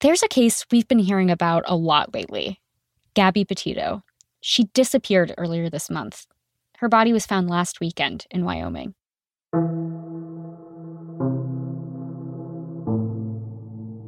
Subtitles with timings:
[0.00, 2.60] There's a case we've been hearing about a lot lately
[3.14, 4.04] Gabby Petito.
[4.40, 6.26] She disappeared earlier this month.
[6.76, 8.94] Her body was found last weekend in Wyoming.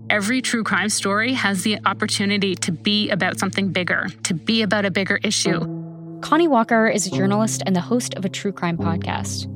[0.09, 4.85] Every true crime story has the opportunity to be about something bigger, to be about
[4.85, 5.59] a bigger issue.
[6.21, 9.49] Connie Walker is a journalist and the host of a true crime podcast.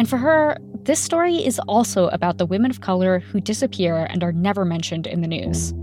[0.00, 4.24] And for her, this story is also about the women of color who disappear and
[4.24, 5.74] are never mentioned in the news.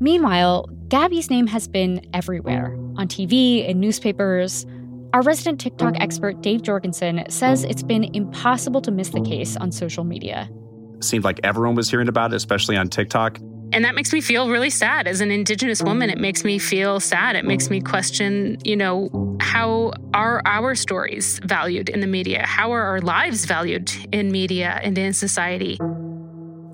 [0.00, 4.64] Meanwhile, Gabby's name has been everywhere on TV, in newspapers.
[5.12, 9.70] Our resident TikTok expert, Dave Jorgenson, says it's been impossible to miss the case on
[9.70, 10.48] social media.
[10.96, 13.38] It seemed like everyone was hearing about it, especially on TikTok.
[13.78, 15.06] And that makes me feel really sad.
[15.06, 17.36] As an Indigenous woman, it makes me feel sad.
[17.36, 22.44] It makes me question, you know, how are our stories valued in the media?
[22.44, 25.78] How are our lives valued in media and in society?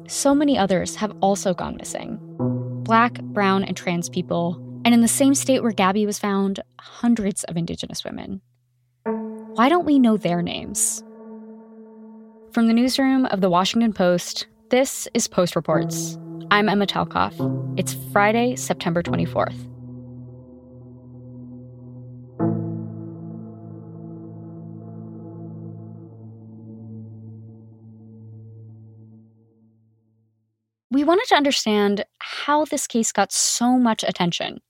[0.08, 2.18] So many others have also gone missing
[2.84, 4.58] Black, brown, and trans people.
[4.86, 8.40] And in the same state where Gabby was found, hundreds of Indigenous women.
[9.04, 11.04] Why don't we know their names?
[12.52, 16.16] From the newsroom of the Washington Post, this is Post Reports.
[16.50, 17.34] I'm Emma Talkoff.
[17.78, 19.54] It's Friday, September 24th.
[30.90, 34.60] We wanted to understand how this case got so much attention.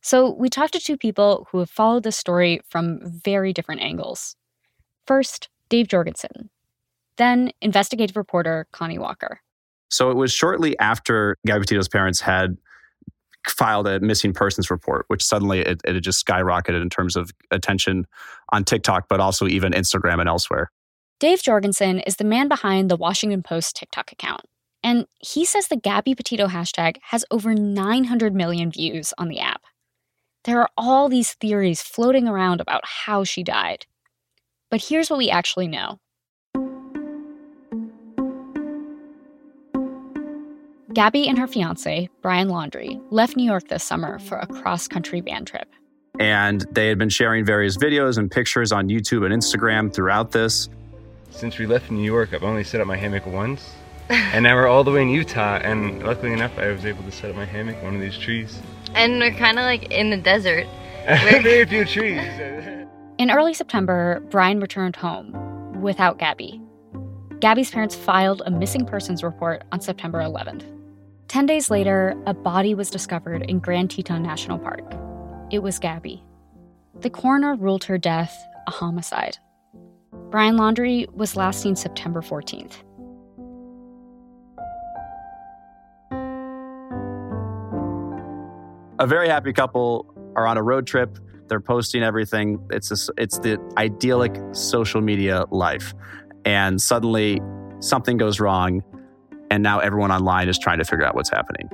[0.00, 4.36] So we talked to two people who have followed this story from very different angles.
[5.06, 6.50] First, Dave Jorgenson,
[7.16, 9.40] then investigative reporter Connie Walker.
[9.90, 12.56] So it was shortly after Gabby Petito's parents had
[13.46, 18.06] filed a missing persons report, which suddenly it, it just skyrocketed in terms of attention
[18.52, 20.70] on TikTok, but also even Instagram and elsewhere.
[21.20, 24.42] Dave Jorgenson is the man behind the Washington Post TikTok account.
[24.82, 29.62] And he says the Gabby Petito hashtag has over 900 million views on the app.
[30.44, 33.86] There are all these theories floating around about how she died.
[34.70, 35.98] But here's what we actually know
[40.98, 45.20] Gabby and her fiance, Brian Laundrie, left New York this summer for a cross country
[45.20, 45.72] van trip.
[46.18, 50.68] And they had been sharing various videos and pictures on YouTube and Instagram throughout this.
[51.30, 53.76] Since we left New York, I've only set up my hammock once.
[54.08, 57.12] and now we're all the way in Utah, and luckily enough, I was able to
[57.12, 58.60] set up my hammock in one of these trees.
[58.94, 60.66] And we're kind of like in the desert.
[61.06, 62.24] Very few trees.
[63.18, 66.60] in early September, Brian returned home without Gabby.
[67.38, 70.74] Gabby's parents filed a missing persons report on September 11th.
[71.28, 74.94] Ten days later, a body was discovered in Grand Teton National Park.
[75.50, 76.24] It was Gabby.
[77.00, 78.34] The coroner ruled her death
[78.66, 79.36] a homicide.
[80.30, 82.76] Brian Laundrie was last seen September 14th.
[88.98, 91.18] A very happy couple are on a road trip.
[91.48, 92.58] They're posting everything.
[92.70, 95.94] It's a, it's the idyllic social media life.
[96.46, 97.42] And suddenly
[97.80, 98.82] something goes wrong
[99.50, 101.68] and now everyone online is trying to figure out what's happening.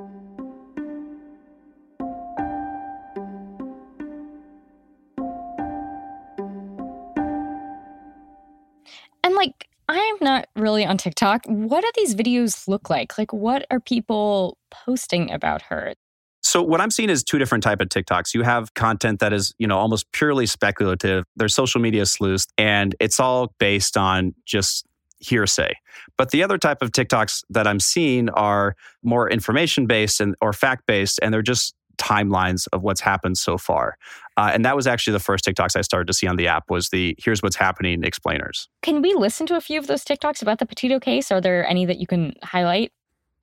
[9.22, 11.46] And like, I'm not really on TikTok.
[11.46, 13.16] What do these videos look like?
[13.18, 15.94] Like, what are people posting about her?
[16.42, 18.34] So what I'm seeing is two different type of TikToks.
[18.34, 21.24] You have content that is, you know, almost purely speculative.
[21.36, 24.86] They're social media sleuths and it's all based on just
[25.24, 25.74] hearsay.
[26.16, 30.52] But the other type of TikToks that I'm seeing are more information based and or
[30.52, 33.96] fact based, and they're just timelines of what's happened so far.
[34.36, 36.68] Uh, and that was actually the first TikToks I started to see on the app
[36.68, 38.68] was the here's what's happening explainers.
[38.82, 41.30] Can we listen to a few of those TikToks about the Petito case?
[41.30, 42.92] Are there any that you can highlight?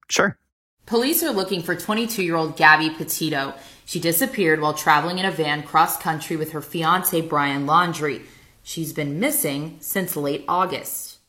[0.10, 0.38] Sure.
[0.86, 3.54] Police are looking for 22 year old Gabby Petito.
[3.86, 8.24] She disappeared while traveling in a van cross country with her fiance Brian Laundrie.
[8.64, 11.21] She's been missing since late August.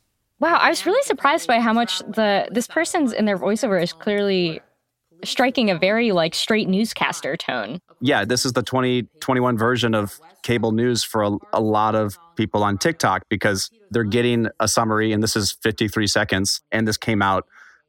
[0.43, 3.93] Wow, I was really surprised by how much the this person's in their voiceover is
[3.93, 4.61] clearly
[5.23, 7.81] striking a very like straight newscaster tone.
[8.01, 12.65] Yeah, this is the 2021 version of cable news for a, a lot of people
[12.65, 17.23] on TikTok because they're getting a summary and this is 53 seconds and this came
[17.23, 17.47] out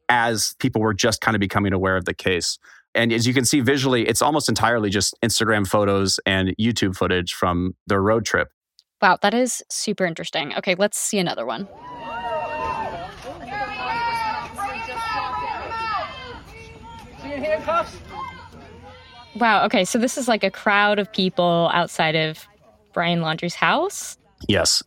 [0.08, 2.60] as people were just kind of becoming aware of the case.
[2.94, 7.34] And as you can see visually, it's almost entirely just Instagram photos and YouTube footage
[7.34, 8.52] from their road trip.
[9.02, 10.54] Wow, that is super interesting.
[10.54, 11.66] Okay, let's see another one.
[17.64, 17.96] Handcuffs?
[19.36, 19.64] Wow.
[19.64, 19.84] Okay.
[19.84, 22.46] So this is like a crowd of people outside of
[22.92, 24.16] Brian Laundrie's house.
[24.48, 24.82] Yes.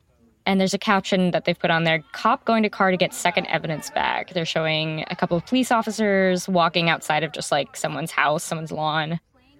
[0.45, 3.13] And there's a caption that they've put on there cop going to car to get
[3.13, 4.33] second evidence back.
[4.33, 8.71] They're showing a couple of police officers walking outside of just like someone's house, someone's
[8.71, 9.19] lawn.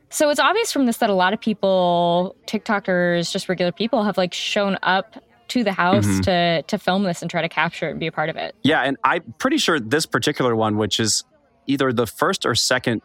[0.10, 4.18] So it's obvious from this that a lot of people, TikTokers, just regular people, have
[4.18, 6.22] like shown up to the house mm-hmm.
[6.22, 8.56] to to film this and try to capture it and be a part of it.
[8.64, 11.26] Yeah, and I'm pretty sure this particular one, which is
[11.68, 13.02] either the first or second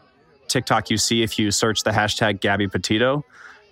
[0.48, 3.24] TikTok you see if you search the hashtag Gabby Petito,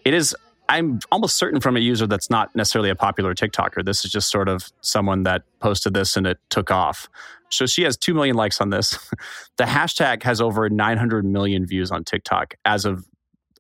[0.05, 0.35] it is
[0.69, 3.85] I'm almost certain from a user that's not necessarily a popular TikToker.
[3.85, 7.09] This is just sort of someone that posted this and it took off.
[7.49, 8.97] So she has 2 million likes on this.
[9.57, 13.05] the hashtag has over 900 million views on TikTok as of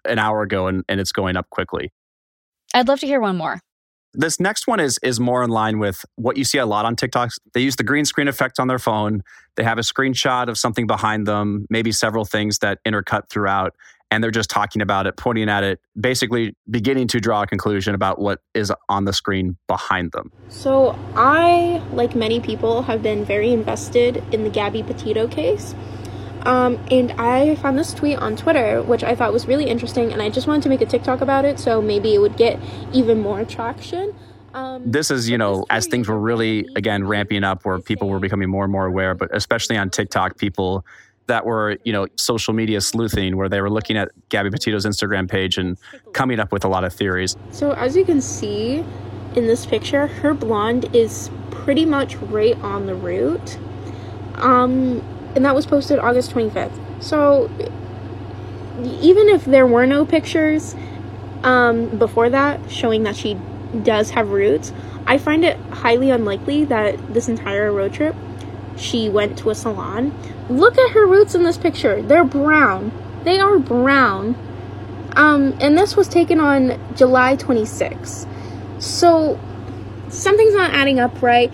[0.04, 1.92] an hour ago, and, and it's going up quickly.
[2.72, 3.60] I'd love to hear one more.
[4.12, 6.96] This next one is is more in line with what you see a lot on
[6.96, 7.38] TikToks.
[7.54, 9.22] They use the green screen effect on their phone.
[9.56, 13.74] They have a screenshot of something behind them, maybe several things that intercut throughout,
[14.10, 17.94] and they're just talking about it, pointing at it, basically beginning to draw a conclusion
[17.94, 20.32] about what is on the screen behind them.
[20.48, 25.74] So, I, like many people, have been very invested in the Gabby Petito case.
[26.46, 30.22] Um, and I found this tweet on Twitter, which I thought was really interesting, and
[30.22, 32.58] I just wanted to make a TikTok about it so maybe it would get
[32.92, 34.14] even more traction.
[34.54, 38.18] Um, this is, you know, as things were really, again, ramping up where people were
[38.18, 40.84] becoming more and more aware, but especially on TikTok, people
[41.26, 45.30] that were, you know, social media sleuthing, where they were looking at Gabby Petito's Instagram
[45.30, 45.78] page and
[46.12, 47.36] coming up with a lot of theories.
[47.52, 48.84] So, as you can see
[49.36, 53.58] in this picture, her blonde is pretty much right on the root.
[54.34, 55.02] Um,
[55.34, 57.02] and that was posted August 25th.
[57.02, 57.50] So
[59.00, 60.74] even if there were no pictures
[61.42, 63.38] um, before that showing that she
[63.82, 64.72] does have roots,
[65.06, 68.14] I find it highly unlikely that this entire road trip
[68.80, 70.14] she went to a salon.
[70.48, 72.02] Look at her roots in this picture.
[72.02, 72.92] They're brown.
[73.24, 74.34] They are brown.
[75.16, 78.26] Um, and this was taken on July 26th.
[78.80, 79.38] So
[80.08, 81.52] something's not adding up right.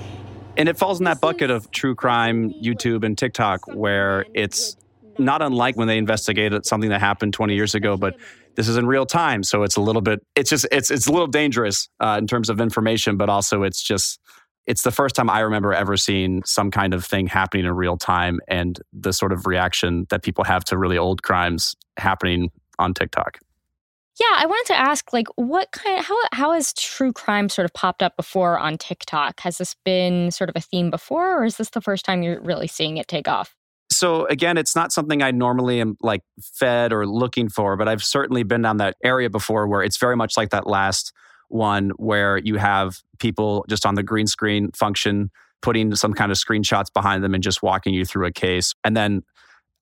[0.56, 4.76] And it falls in that bucket of true crime, YouTube, and TikTok, where it's
[5.18, 8.16] not unlike when they investigated something that happened 20 years ago, but
[8.54, 9.42] this is in real time.
[9.42, 12.48] So it's a little bit, it's just, it's, it's a little dangerous uh, in terms
[12.48, 14.18] of information, but also it's just,
[14.66, 17.96] it's the first time I remember ever seeing some kind of thing happening in real
[17.96, 22.94] time and the sort of reaction that people have to really old crimes happening on
[22.94, 23.38] TikTok.
[24.18, 26.02] Yeah, I wanted to ask, like, what kind?
[26.02, 29.40] How how has true crime sort of popped up before on TikTok?
[29.40, 32.40] Has this been sort of a theme before, or is this the first time you're
[32.40, 33.54] really seeing it take off?
[33.92, 38.02] So again, it's not something I normally am like fed or looking for, but I've
[38.02, 41.12] certainly been down that area before, where it's very much like that last
[41.48, 45.30] one, where you have people just on the green screen function
[45.62, 48.96] putting some kind of screenshots behind them and just walking you through a case, and
[48.96, 49.22] then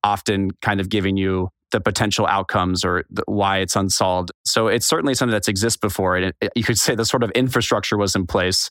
[0.02, 4.30] often kind of giving you the potential outcomes or the, why it's unsolved.
[4.44, 6.16] So it's certainly something that's exists before.
[6.16, 8.70] And it, you could say the sort of infrastructure was in place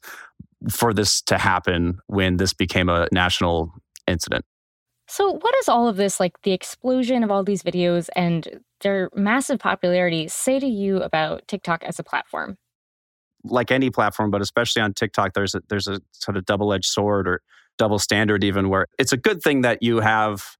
[0.71, 3.73] for this to happen when this became a national
[4.07, 4.45] incident.
[5.09, 9.09] So, what does all of this, like the explosion of all these videos and their
[9.13, 12.55] massive popularity, say to you about TikTok as a platform?
[13.43, 16.85] Like any platform, but especially on TikTok, there's a, there's a sort of double edged
[16.85, 17.41] sword or
[17.77, 20.55] double standard, even where it's a good thing that you have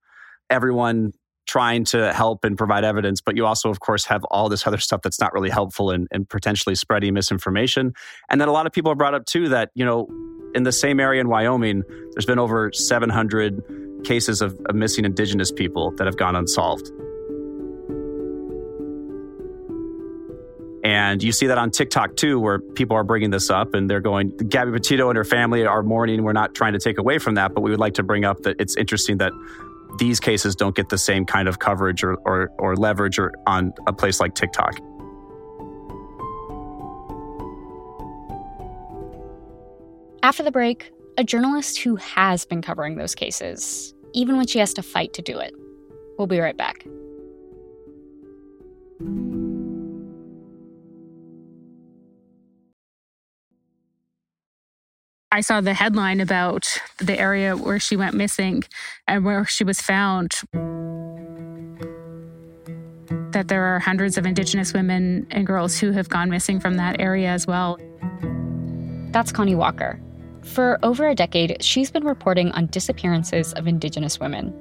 [0.50, 1.13] everyone
[1.45, 4.78] trying to help and provide evidence, but you also, of course, have all this other
[4.78, 7.94] stuff that's not really helpful and, potentially spreading misinformation.
[8.30, 10.07] And then a lot of people have brought up too that, you know,
[10.56, 15.51] in the same area in Wyoming, there's been over 700 cases of, of missing indigenous
[15.51, 16.92] people that have gone unsolved.
[20.83, 24.02] And you see that on TikTok too, where people are bringing this up and they're
[24.02, 26.23] going, Gabby Petito and her family are mourning.
[26.23, 28.42] We're not trying to take away from that, but we would like to bring up
[28.42, 29.31] that it's interesting that
[29.97, 33.73] these cases don't get the same kind of coverage or, or, or leverage or on
[33.88, 34.80] a place like TikTok.
[40.23, 44.73] After the break, a journalist who has been covering those cases, even when she has
[44.76, 45.54] to fight to do it.
[46.18, 46.85] We'll be right back.
[55.33, 56.68] I saw the headline about
[56.99, 58.63] the area where she went missing
[59.07, 60.33] and where she was found.
[63.31, 67.02] That there are hundreds of Indigenous women and girls who have gone missing from that
[67.02, 67.80] area as well.
[69.11, 69.99] That's Connie Walker.
[70.44, 74.54] For over a decade, she's been reporting on disappearances of Indigenous women.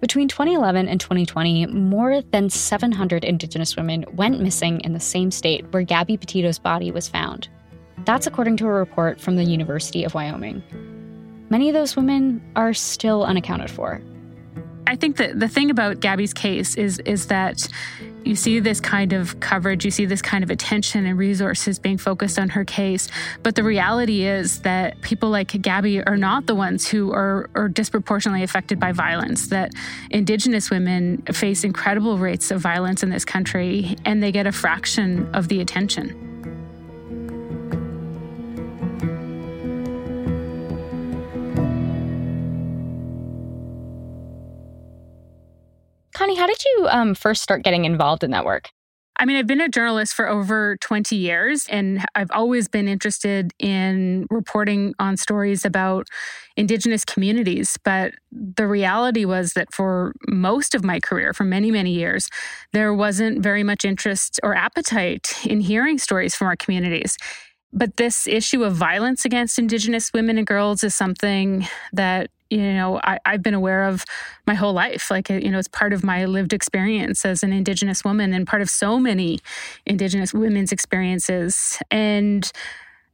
[0.00, 5.64] Between 2011 and 2020, more than 700 Indigenous women went missing in the same state
[5.72, 7.48] where Gabby Petito's body was found.
[8.04, 10.62] That's according to a report from the University of Wyoming.
[11.50, 14.00] Many of those women are still unaccounted for.
[14.86, 17.68] I think that the thing about Gabby's case is is that
[18.24, 21.98] you see this kind of coverage, you see this kind of attention and resources being
[21.98, 23.08] focused on her case.
[23.42, 27.68] But the reality is that people like Gabby are not the ones who are, are
[27.68, 29.72] disproportionately affected by violence, that
[30.10, 35.28] Indigenous women face incredible rates of violence in this country and they get a fraction
[35.34, 36.32] of the attention.
[46.32, 48.70] Connie, how did you um, first start getting involved in that work?
[49.18, 53.52] I mean, I've been a journalist for over 20 years, and I've always been interested
[53.58, 56.06] in reporting on stories about
[56.56, 57.78] Indigenous communities.
[57.84, 62.30] But the reality was that for most of my career, for many, many years,
[62.72, 67.18] there wasn't very much interest or appetite in hearing stories from our communities.
[67.74, 73.00] But this issue of violence against Indigenous women and girls is something that you know
[73.02, 74.04] I, have been aware of
[74.46, 78.04] my whole life like you know it's part of my lived experience as an indigenous
[78.04, 79.40] woman and part of so many
[79.86, 82.52] indigenous women's experiences and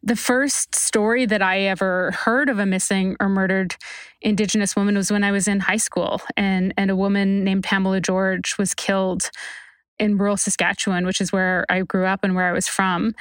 [0.02, 3.74] the first story that I ever heard of a missing or murdered
[4.20, 8.00] Indigenous woman was when I was in high school, and and a woman named Pamela
[8.00, 9.30] George was killed
[9.98, 13.14] in rural Saskatchewan, which is where I grew up and where I was from.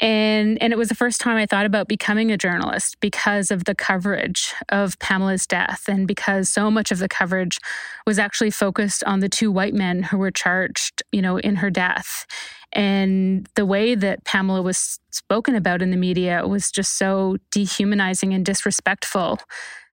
[0.00, 3.64] And, and it was the first time I thought about becoming a journalist because of
[3.64, 7.58] the coverage of Pamela's death and because so much of the coverage
[8.06, 11.70] was actually focused on the two white men who were charged, you know, in her
[11.70, 12.26] death.
[12.74, 18.34] And the way that Pamela was spoken about in the media was just so dehumanizing
[18.34, 19.38] and disrespectful.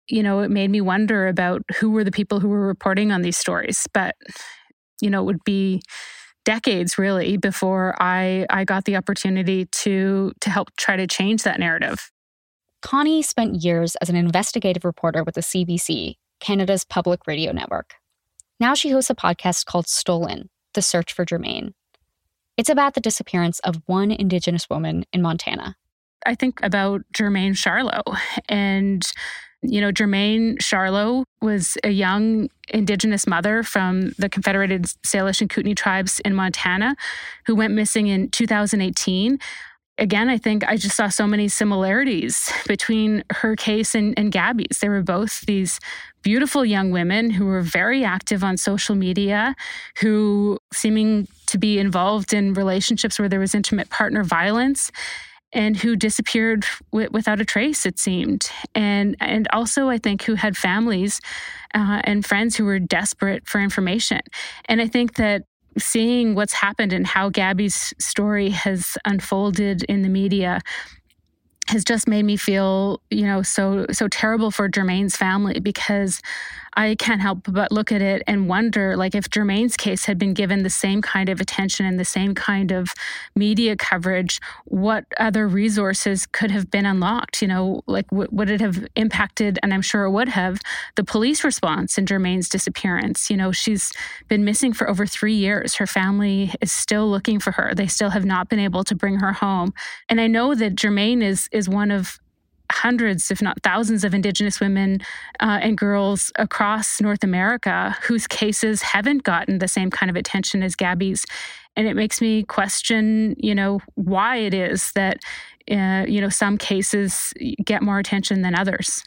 [0.10, 3.22] You know, it made me wonder about who were the people who were reporting on
[3.22, 3.88] these stories.
[3.94, 4.16] But,
[5.00, 5.82] you know, it would be
[6.46, 11.60] decades really before I I got the opportunity to to help try to change that
[11.60, 12.12] narrative.
[12.82, 17.96] Connie spent years as an investigative reporter with the CBC, Canada's public radio network.
[18.60, 21.74] Now she hosts a podcast called Stolen: The Search for Jermain.
[22.58, 25.76] It's about the disappearance of one indigenous woman in Montana.
[26.26, 29.06] I think about Jermain Charlo and
[29.64, 35.74] you know, Jermain Charlo was a young Indigenous mother from the Confederated Salish and Kootenai
[35.74, 36.96] tribes in Montana
[37.46, 39.40] who went missing in 2018.
[40.00, 44.80] Again, I think I just saw so many similarities between her case and, and Gabby's.
[44.82, 45.80] They were both these
[46.24, 49.56] beautiful young women who were very active on social media,
[50.00, 54.92] who seeming to be involved in relationships where there was intimate partner violence
[55.54, 58.50] and who disappeared w- without a trace, it seemed.
[58.76, 61.22] And, and also, I think, who had families
[61.74, 64.22] uh, and friends who were desperate for information.
[64.66, 65.44] And I think that
[65.78, 70.62] seeing what's happened and how Gabby's story has unfolded in the media
[71.68, 76.22] has just made me feel, you know, so so terrible for Jermain's family because
[76.76, 80.34] I can't help but look at it and wonder like if Jermain's case had been
[80.34, 82.90] given the same kind of attention and the same kind of
[83.36, 87.42] media coverage, what other resources could have been unlocked?
[87.42, 90.60] You know, like w- would it have impacted, and I'm sure it would have,
[90.96, 93.30] the police response in Jermain's disappearance?
[93.30, 93.92] You know, she's
[94.28, 95.76] been missing for over three years.
[95.76, 97.74] Her family is still looking for her.
[97.76, 99.74] They still have not been able to bring her home.
[100.10, 102.20] And I know that Jermain is is one of
[102.72, 105.00] hundreds, if not thousands, of Indigenous women
[105.40, 110.64] uh, and girls across North America whose cases haven't gotten the same kind of attention
[110.64, 111.26] as Gabby's.
[111.76, 115.18] And it makes me question, you know, why it is that,
[115.72, 117.34] uh, you know, some cases
[117.64, 119.04] get more attention than others.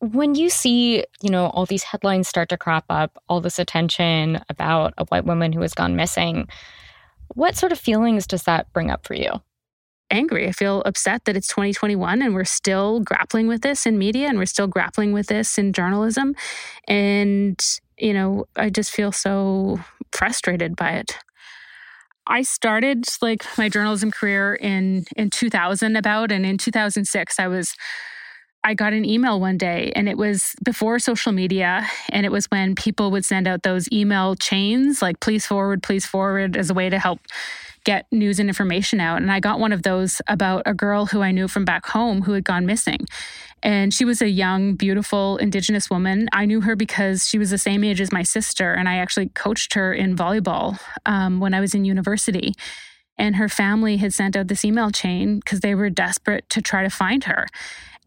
[0.00, 4.40] When you see, you know, all these headlines start to crop up, all this attention
[4.48, 6.48] about a white woman who has gone missing,
[7.34, 9.30] what sort of feelings does that bring up for you?
[10.10, 10.48] Angry.
[10.48, 14.38] I feel upset that it's 2021 and we're still grappling with this in media and
[14.38, 16.34] we're still grappling with this in journalism.
[16.86, 17.60] And,
[17.98, 19.80] you know, I just feel so
[20.12, 21.18] frustrated by it.
[22.26, 27.74] I started like my journalism career in in 2000 about and in 2006 I was
[28.64, 32.46] I got an email one day and it was before social media and it was
[32.46, 36.74] when people would send out those email chains like please forward please forward as a
[36.74, 37.20] way to help
[37.86, 39.22] get news and information out.
[39.22, 42.22] And I got one of those about a girl who I knew from back home
[42.22, 43.06] who had gone missing.
[43.62, 46.28] And she was a young, beautiful Indigenous woman.
[46.32, 49.28] I knew her because she was the same age as my sister, and I actually
[49.30, 52.52] coached her in volleyball um, when I was in university.
[53.16, 56.82] And her family had sent out this email chain because they were desperate to try
[56.82, 57.46] to find her.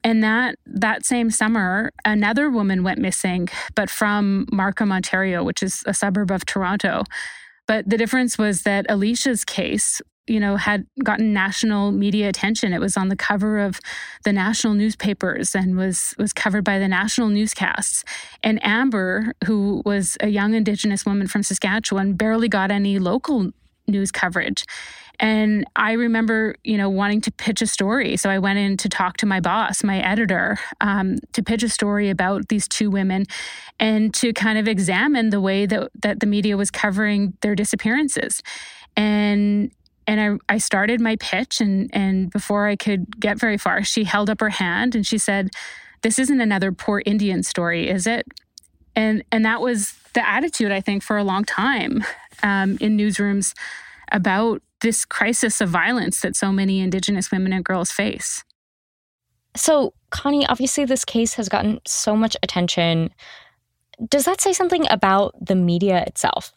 [0.03, 5.83] And that that same summer, another woman went missing, but from Markham, Ontario, which is
[5.85, 7.03] a suburb of Toronto.
[7.69, 12.71] But the difference was that Alicia's case you know, had gotten national media attention.
[12.71, 13.79] It was on the cover of
[14.25, 18.03] the national newspapers and was was covered by the national newscasts.
[18.43, 23.51] And Amber, who was a young Indigenous woman from Saskatchewan, barely got any local
[23.87, 24.65] news coverage.
[25.19, 28.15] And I remember, you know, wanting to pitch a story.
[28.15, 31.69] So I went in to talk to my boss, my editor, um, to pitch a
[31.69, 33.25] story about these two women
[33.79, 38.41] and to kind of examine the way that, that the media was covering their disappearances.
[38.95, 39.71] And
[40.07, 44.05] and I, I started my pitch and and before I could get very far, she
[44.05, 45.51] held up her hand and she said,
[46.01, 48.25] This isn't another poor Indian story, is it?
[48.95, 52.03] And and that was the attitude I think for a long time
[52.41, 53.53] um, in newsrooms
[54.11, 58.43] about this crisis of violence that so many Indigenous women and girls face.
[59.55, 63.09] So, Connie, obviously, this case has gotten so much attention.
[64.07, 66.53] Does that say something about the media itself?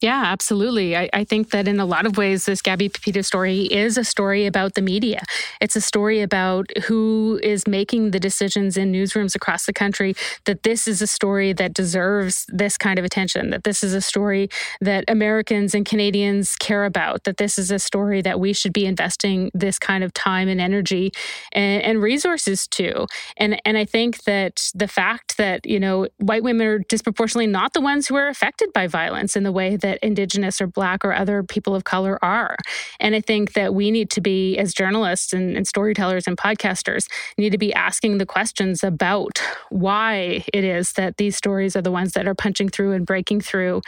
[0.00, 0.94] Yeah, absolutely.
[0.94, 4.04] I, I, think that in a lot of ways, this Gabby Petito story is a
[4.04, 5.22] story about the media.
[5.58, 10.64] It's a story about who is making the decisions in newsrooms across the country, that
[10.64, 14.50] this is a story that deserves this kind of attention, that this is a story
[14.82, 18.84] that Americans and Canadians care about, that this is a story that we should be
[18.84, 21.10] investing this kind of time and energy
[21.52, 23.06] and, and resources to.
[23.38, 27.72] And, and I think that the fact that, you know, white women are disproportionately not
[27.72, 31.04] the ones who are affected by violence in the way that that Indigenous or Black
[31.04, 32.56] or other people of color are.
[32.98, 37.06] And I think that we need to be, as journalists and, and storytellers and podcasters,
[37.38, 39.40] need to be asking the questions about
[39.70, 43.40] why it is that these stories are the ones that are punching through and breaking
[43.40, 43.80] through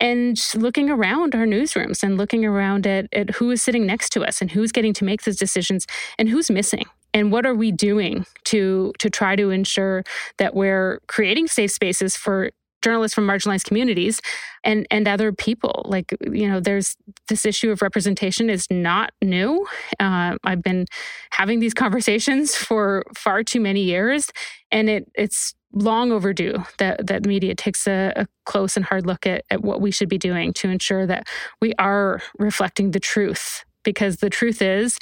[0.00, 4.24] and looking around our newsrooms and looking around at, at who is sitting next to
[4.24, 5.86] us and who's getting to make those decisions
[6.18, 10.02] and who's missing and what are we doing to to try to ensure
[10.38, 12.50] that we're creating safe spaces for
[12.82, 14.20] journalists from marginalized communities
[14.64, 15.86] and and other people.
[15.86, 16.96] Like you know there's
[17.28, 19.66] this issue of representation is not new.
[20.00, 20.86] Uh, i've been
[21.30, 24.30] having these conversations for far too many years
[24.70, 29.26] and it it's long overdue that that media takes a, a close and hard look
[29.26, 31.26] at, at what we should be doing to ensure that
[31.60, 34.98] we are reflecting the truth because the truth is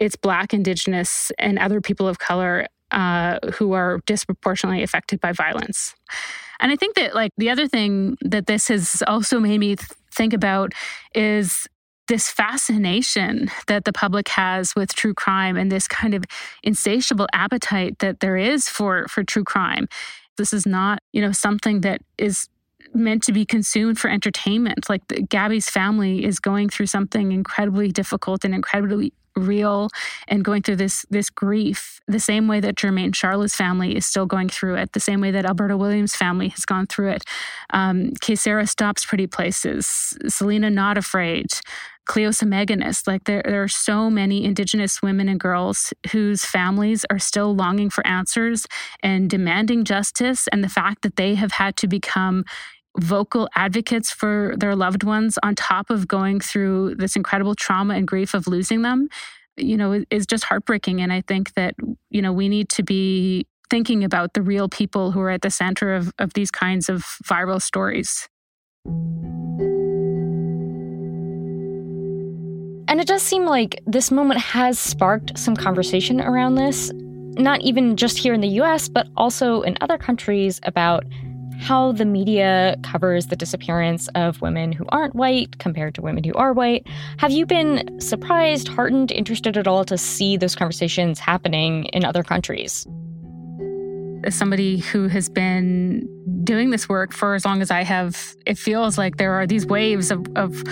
[0.00, 5.94] it's black indigenous and other people of color uh, who are disproportionately affected by violence.
[6.60, 9.90] And I think that, like, the other thing that this has also made me th-
[10.12, 10.72] think about
[11.14, 11.66] is
[12.06, 16.24] this fascination that the public has with true crime and this kind of
[16.62, 19.88] insatiable appetite that there is for for true crime.
[20.36, 22.48] This is not you know something that is
[22.92, 24.88] meant to be consumed for entertainment.
[24.88, 29.88] Like the, gabby's family is going through something incredibly difficult and incredibly real
[30.28, 34.26] and going through this this grief the same way that Jermain Charlo's family is still
[34.26, 37.24] going through it, the same way that Alberta Williams' family has gone through it.
[37.70, 40.16] Um, Kaysera Stops Pretty Places.
[40.28, 41.46] Selena Not Afraid.
[42.06, 43.06] Cleosa Meganist.
[43.06, 47.88] Like there, there are so many Indigenous women and girls whose families are still longing
[47.88, 48.66] for answers
[49.02, 50.46] and demanding justice.
[50.48, 52.44] And the fact that they have had to become
[52.98, 58.06] vocal advocates for their loved ones on top of going through this incredible trauma and
[58.06, 59.08] grief of losing them
[59.56, 61.00] you know is just heartbreaking.
[61.00, 61.74] And i think that
[62.10, 65.50] you know we need to be thinking about the real people who are at the
[65.50, 68.28] center of, of these kinds of viral stories.
[72.86, 76.92] And it does seem like this moment has sparked some conversation around this
[77.36, 81.04] not even just here in the US but also in other countries about
[81.64, 86.34] how the media covers the disappearance of women who aren't white compared to women who
[86.34, 86.86] are white.
[87.16, 92.22] Have you been surprised, heartened, interested at all to see those conversations happening in other
[92.22, 92.86] countries?
[94.24, 96.06] As somebody who has been
[96.44, 99.64] doing this work for as long as I have, it feels like there are these
[99.64, 100.62] waves of, of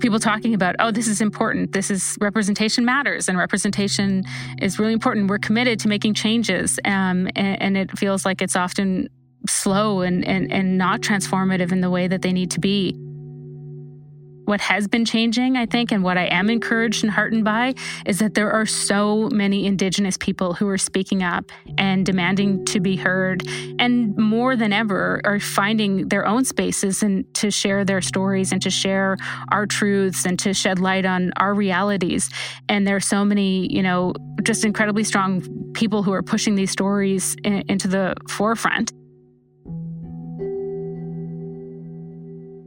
[0.00, 1.72] people talking about, oh, this is important.
[1.72, 4.24] This is representation matters, and representation
[4.60, 5.30] is really important.
[5.30, 9.08] We're committed to making changes, um, and, and, it feels like it's often
[9.48, 12.96] slow and, and, and not transformative in the way that they need to be.
[14.46, 17.72] What has been changing, I think, and what I am encouraged and heartened by
[18.04, 22.78] is that there are so many Indigenous people who are speaking up and demanding to
[22.78, 23.42] be heard,
[23.78, 28.60] and more than ever are finding their own spaces and to share their stories and
[28.60, 29.16] to share
[29.50, 32.28] our truths and to shed light on our realities.
[32.68, 36.70] And there are so many, you know, just incredibly strong people who are pushing these
[36.70, 38.92] stories in, into the forefront.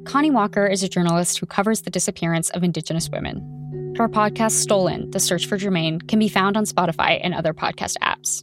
[0.08, 3.93] Connie Walker is a journalist who covers the disappearance of Indigenous women.
[3.98, 7.98] Her podcast, Stolen The Search for Jermain, can be found on Spotify and other podcast
[8.02, 8.41] apps.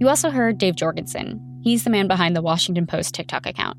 [0.00, 1.60] You also heard Dave Jorgenson.
[1.62, 3.76] He's the man behind the Washington Post TikTok account.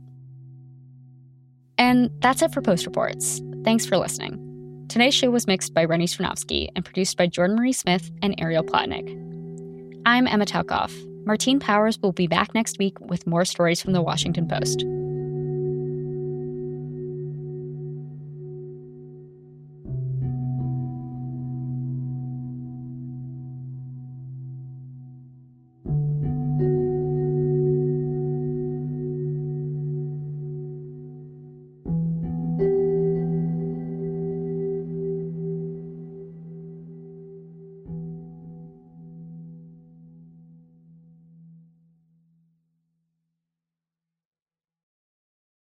[1.79, 3.41] And that's it for Post Reports.
[3.63, 4.85] Thanks for listening.
[4.87, 8.63] Today's show was mixed by Rennie Svirnovskiy and produced by Jordan Marie Smith and Ariel
[8.63, 9.09] Plotnick.
[10.05, 10.93] I'm Emma Talkoff.
[11.25, 14.85] Martine Powers will be back next week with more stories from the Washington Post.